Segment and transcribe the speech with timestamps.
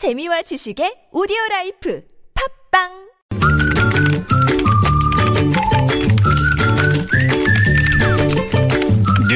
[0.00, 2.00] 재미와 지식의 오디오 라이프.
[2.32, 3.09] 팟빵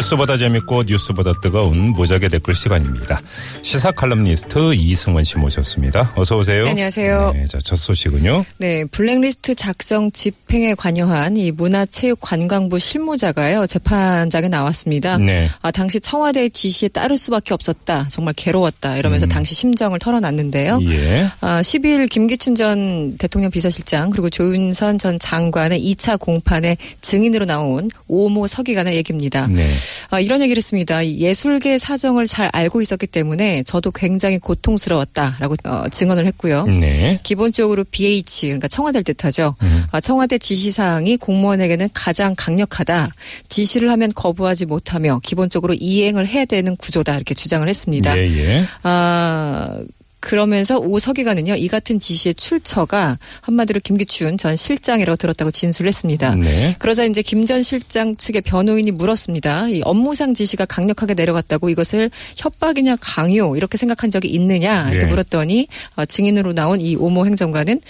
[0.00, 3.20] 뉴스보다 재밌고 뉴스보다 뜨거운 무적의 댓글 시간입니다.
[3.62, 6.12] 시사 칼럼니스트 이승원 씨 모셨습니다.
[6.16, 6.64] 어서 오세요.
[6.64, 7.32] 네, 안녕하세요.
[7.34, 8.44] 네, 자, 첫 소식은요.
[8.58, 15.18] 네, 블랙리스트 작성 집행에 관여한 이 문화체육관광부 실무자가요 재판장에 나왔습니다.
[15.18, 15.48] 네.
[15.60, 18.08] 아, 당시 청와대의 지시에 따를 수밖에 없었다.
[18.10, 18.96] 정말 괴로웠다.
[18.96, 19.28] 이러면서 음.
[19.28, 20.80] 당시 심정을 털어놨는데요.
[20.88, 21.26] 예.
[21.40, 28.46] 아, 10일 김기춘 전 대통령 비서실장 그리고 조윤선 전 장관의 2차 공판에 증인으로 나온 오모
[28.46, 29.46] 서기관의 얘기입니다.
[29.46, 29.66] 네.
[30.10, 31.02] 아, 이런 얘기를 했습니다.
[31.02, 36.64] 이 예술계 사정을 잘 알고 있었기 때문에 저도 굉장히 고통스러웠다라고 어, 증언을 했고요.
[36.66, 37.20] 네.
[37.22, 39.54] 기본적으로 BH 그러니까 청와대를 뜻하죠.
[39.62, 39.84] 음.
[39.90, 43.12] 아, 청와대 지시사항이 공무원에게는 가장 강력하다.
[43.48, 48.16] 지시를 하면 거부하지 못하며 기본적으로 이행을 해야 되는 구조다 이렇게 주장을 했습니다.
[48.16, 48.64] 예, 예.
[48.82, 49.82] 아
[50.20, 56.34] 그러면서 오 서기관은요 이 같은 지시의 출처가 한마디로 김기춘 전 실장이라고 들었다고 진술을 했습니다.
[56.36, 56.76] 네.
[56.78, 59.68] 그러자 이제 김 전 실장 측의 변호인이 물었습니다.
[59.70, 65.10] 이 업무상 지시가 강력하게 내려갔다고 이것을 협박이냐 강요 이렇게 생각한 적이 있느냐 이렇게 네.
[65.10, 67.80] 물었더니 어, 증인으로 나온 이 오모 행정관은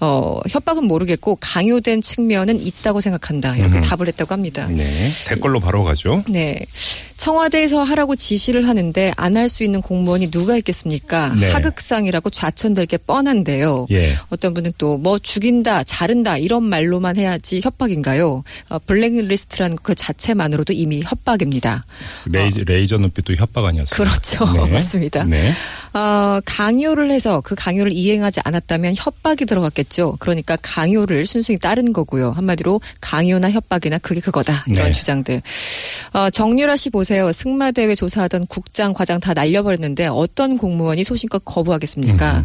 [0.00, 3.80] 어, 협박은 모르겠고 강요된 측면은 있다고 생각한다 이렇게 음.
[3.80, 4.66] 답을 했다고 합니다.
[4.68, 4.84] 네.
[5.26, 6.22] 댓글로 바로 가죠.
[6.28, 6.64] 네.
[7.16, 11.34] 청와대에서 하라고 지시를 하는데 안 할 수 있는 공무원이 누가 있겠습니까?
[11.38, 11.50] 네.
[11.72, 13.86] 하극상이라고 좌천될 게 뻔한데요.
[13.90, 14.12] 예.
[14.30, 18.44] 어떤 분은 또 뭐 죽인다, 자른다 이런 말로만 해야지 협박인가요?
[18.68, 21.84] 어, 블랙리스트라는 그 자체만으로도 이미 협박입니다.
[22.26, 23.96] 레이저, 레이저 눈빛도 협박 아니었어요?
[23.96, 24.44] 그렇죠.
[24.52, 24.70] 네.
[24.70, 25.24] 맞습니다.
[25.24, 25.52] 네.
[25.94, 30.16] 어, 강요를 해서 그 강요를 이행하지 않았다면 협박이 들어갔겠죠.
[30.18, 32.30] 그러니까 강요를 순순히 따른 거고요.
[32.30, 34.64] 한마디로 강요나 협박이나 그게 그거다.
[34.68, 34.92] 이런 네.
[34.92, 35.42] 주장들.
[36.14, 37.30] 어, 정유라 씨 보세요.
[37.32, 42.38] 승마대회 조사하던 국장, 과장 다 날려버렸는데 어떤 공무원이 소신껏 거부하겠습니까?
[42.38, 42.44] 음.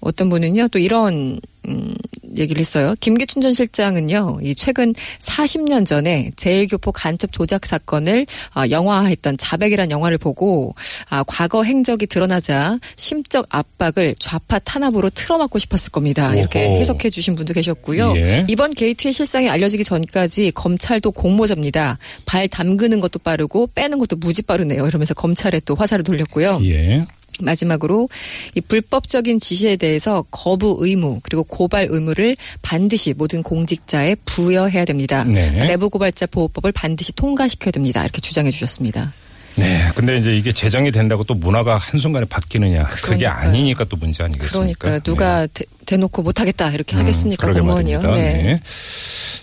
[0.00, 1.94] 어떤 분은요 또 이런 음,
[2.36, 2.94] 얘기를 했어요.
[3.00, 10.18] 김기춘 전 실장은요, 이 최근 40년 전에 제일교포 간첩 조작 사건을 아, 영화화했던 자백이란 영화를
[10.18, 10.74] 보고
[11.08, 16.34] 아, 과거 행적이 드러나자 심적 압박을 좌파 탄압으로 틀어막고 싶었을 겁니다.
[16.34, 16.76] 이렇게 오호.
[16.78, 18.14] 해석해 주신 분도 계셨고요.
[18.16, 18.46] 예.
[18.48, 21.98] 이번 게이트의 실상이 알려지기 전까지 검찰도 공모자입니다.
[22.26, 24.86] 발 담그는 것도 빠르고 빼는 것도 무지 빠르네요.
[24.86, 26.60] 이러면서 검찰에 또 화살을 돌렸고요.
[26.64, 27.06] 예.
[27.40, 28.08] 마지막으로
[28.54, 35.24] 이 불법적인 지시에 대해서 거부 의무 그리고 고발 의무를 반드시 모든 공직자에 부여해야 됩니다.
[35.24, 35.50] 네.
[35.66, 38.02] 내부 고발자 보호법을 반드시 통과시켜야 됩니다.
[38.02, 39.12] 이렇게 주장해 주셨습니다.
[39.56, 39.88] 네.
[39.94, 42.84] 근데 이제 이게 제정이 된다고 또 문화가 한순간에 바뀌느냐.
[42.84, 43.48] 그게 그러니까요.
[43.48, 44.78] 아니니까 또 문제 아니겠습니까?
[44.78, 48.02] 그러니까 누가 대, 대놓고 못하겠다 이렇게 하겠습니까 음, 그러게 공무원이요.
[48.02, 48.08] 네.
[48.42, 48.60] 네.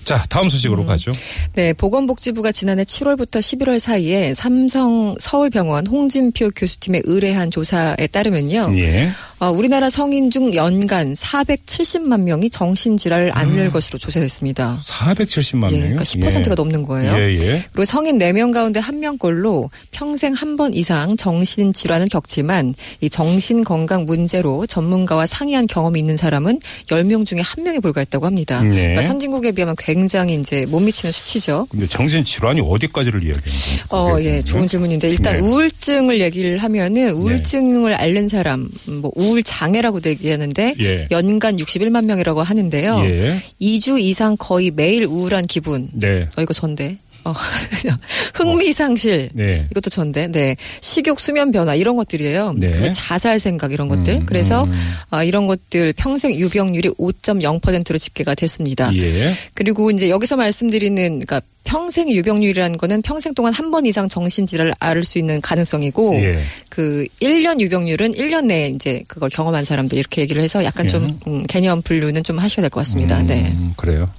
[0.03, 1.11] 자, 다음 소식으로 가죠.
[1.53, 8.71] 네, 보건복지부가 지난해 7월부터 11월 사이에 삼성 서울병원 홍진표 교수팀에 의뢰한 조사에 따르면요.
[8.77, 9.09] 예.
[9.39, 13.71] 어, 우리나라 성인 중 연간 470만 명이 정신질환을 앓는 음.
[13.71, 14.79] 것으로 조사됐습니다.
[14.85, 15.95] 470만 예, 명이요?
[15.95, 17.13] 그러니까 10%가 넘는 거예요.
[17.17, 17.63] 예, 예.
[17.71, 25.25] 그리고 성인 4명 가운데 1명꼴로 평생 한 번 이상 정신질환을 겪지만 이 정신건강 문제로 전문가와
[25.25, 28.61] 상의한 경험이 있는 사람 은 10명 중에 1명에 불과했다고 합니다.
[28.61, 28.69] 네.
[28.69, 31.67] 그러니까 선진국에 비하면 굉장히 이제 못 미치는 수치죠.
[31.69, 33.83] 근데 정신 질환이 어디까지를 이야기하는 건지.
[33.89, 35.39] 어, 예, 좋은 질문인데 일단 네.
[35.39, 41.07] 우울증을 얘기를 하면은 우울증을 앓는 사람, 뭐 우울 장애라고 얘기하는데 예.
[41.11, 43.01] 연간 61만 명이라고 하는데요.
[43.05, 43.37] 예.
[43.61, 45.89] 2주 이상 거의 매일 우울한 기분.
[45.93, 46.27] 네.
[46.35, 46.97] 어, 이거 전데.
[47.23, 47.33] 어,
[48.33, 49.29] 흥미상실.
[49.33, 49.65] 네.
[49.71, 50.27] 이것도 전데.
[50.27, 50.55] 네.
[50.81, 52.53] 식욕, 수면 변화 이런 것들이에요.
[52.57, 52.91] 네.
[52.91, 54.13] 자살 생각 이런 것들.
[54.15, 54.71] 음, 그래서 음.
[55.09, 58.95] 아, 이런 것들 평생 유병률이 5.0%로 집계가 됐습니다.
[58.95, 59.31] 예.
[59.53, 65.03] 그리고 이제 여기서 말씀드리는 그러니까 평생 유병률이라는 거는 평생 동안 한 번 이상 정신질환을 앓을
[65.05, 66.39] 수 있는 가능성이고 예.
[66.69, 70.89] 그 1년 유병률은 1년 내에 이제 그걸 경험한 사람들 이렇게 얘기를 해서 약간 예.
[70.89, 73.19] 좀 음, 개념 분류는 좀 하셔야 될 것 같습니다.
[73.21, 73.55] 음, 네.
[73.77, 74.09] 그래요.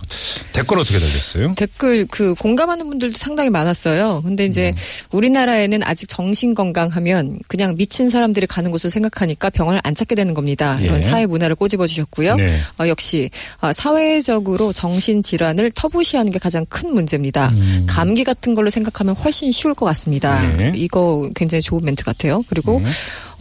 [0.55, 1.55] 댓글 어떻게 달렸어요?
[1.57, 4.23] 댓글 그 공감하는 분들도 상당히 많았어요.
[4.25, 5.17] 근데 이제 음.
[5.17, 10.79] 우리나라에는 아직 정신 건강하면 그냥 미친 사람들이 가는 곳을 생각하니까 병원을 안 찾게 되는 겁니다.
[10.81, 11.03] 이런 예.
[11.03, 12.37] 사회 문화를 꼬집어 주셨고요.
[12.37, 12.59] 네.
[12.81, 13.29] 어, 역시
[13.61, 17.32] 어, 사회적으로 정신 질환을 터부시하는 게 가장 큰 문제입니다.
[17.51, 17.87] 음.
[17.89, 20.41] 감기 같은 걸로 생각하면 훨씬 쉬울 것 같습니다.
[20.57, 20.73] 네.
[20.75, 22.43] 이거 굉장히 좋은 멘트 같아요.
[22.49, 22.91] 그리고 네.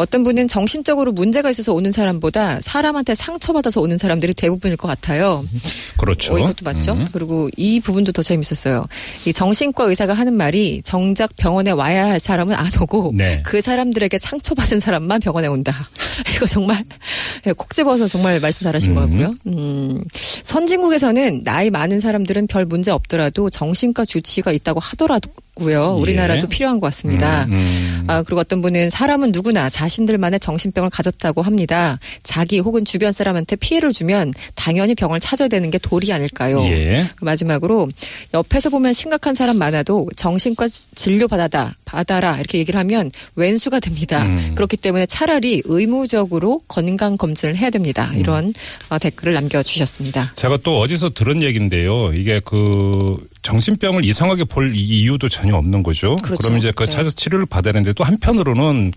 [0.01, 5.45] 어떤 분은 정신적으로 문제가 있어서 오는 사람보다 사람한테 상처받아서 오는 사람들이 대부분일 것 같아요.
[5.97, 6.33] 그렇죠.
[6.33, 6.93] 어, 이것도 맞죠.
[6.93, 7.05] 음.
[7.13, 8.85] 그리고 이 부분도 더 재밌었어요.
[9.25, 13.41] 이 정신과 의사가 하는 말이 정작 병원에 와야 할 사람은 안 오고 네.
[13.45, 15.73] 그 사람들에게 상처받은 사람만 병원에 온다.
[16.35, 16.83] 이거 정말
[17.45, 18.95] 예, 콕 집어서 정말 말씀 잘하신 음.
[18.95, 19.35] 것 같고요.
[19.47, 20.03] 음,
[20.43, 26.01] 선진국에서는 나이 많은 사람들은 별 문제 없더라도 정신과 주치의가 있다고 하더라도 고요 예.
[26.01, 27.45] 우리나라도 필요한 것 같습니다.
[27.45, 28.03] 음, 음.
[28.07, 31.99] 아, 그리고 어떤 분은 사람은 누구나 자신들만의 정신병을 가졌다고 합니다.
[32.23, 36.63] 자기 혹은 주변 사람한테 피해를 주면 당연히 병을 찾아야 되는 게 도리 아닐까요?
[36.65, 37.05] 예.
[37.19, 37.89] 마지막으로
[38.33, 44.23] 옆에서 보면 심각한 사람 많아도 정신과 진료 받아다 받아라 이렇게 얘기를 하면 왼수가 됩니다.
[44.25, 44.53] 음.
[44.55, 48.09] 그렇기 때문에 차라리 의무적으로 건강 검진을 해야 됩니다.
[48.13, 48.19] 음.
[48.19, 48.53] 이런
[48.89, 50.33] 어, 댓글을 남겨주셨습니다.
[50.35, 52.13] 제가 또 어디서 들은 얘기인데요.
[52.13, 56.15] 이게 그 정신병을 이상하게 볼 이- 이유도 전혀 없는 거죠.
[56.17, 56.37] 그렇죠.
[56.39, 56.89] 그러면 이제 그 네.
[56.89, 58.93] 찾아서 치료를 받아야 되는데 또 한편으로는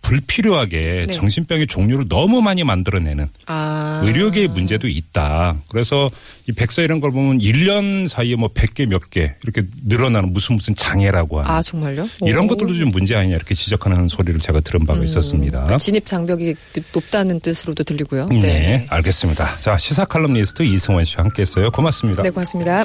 [0.00, 1.12] 불필요하게 네.
[1.12, 4.00] 정신병의 종류를 너무 많이 만들어내는 아.
[4.04, 5.56] 의료계의 문제도 있다.
[5.68, 6.08] 그래서
[6.48, 10.74] 이 백서 이런 걸 보면 1년 사이에 뭐 100개 몇 개 이렇게 늘어나는 무슨 무슨
[10.76, 12.06] 장애라고 하는 아 정말요?
[12.22, 12.46] 이런 오.
[12.48, 15.64] 것들도 좀 문제 아니냐 이렇게 지적하는 소리를 제가 들은 바가 있었습니다.
[15.64, 16.54] 그 진입 장벽이
[16.94, 18.26] 높다는 뜻으로도 들리고요.
[18.30, 19.56] 네, 알겠습니다.
[19.56, 21.70] 자, 시사 칼럼니스트 이승원 씨와 함께 했어요.
[21.72, 22.22] 고맙습니다.
[22.22, 22.84] 네, 고맙습니다.